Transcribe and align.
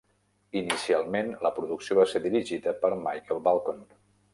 Inicialment, 0.61 1.29
la 1.49 1.53
producció 1.59 2.01
va 2.03 2.09
ser 2.15 2.25
dirigida 2.27 2.77
per 2.83 2.95
Michael 3.07 3.49
Balcon. 3.51 3.91